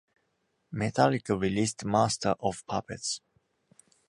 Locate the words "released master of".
1.39-2.65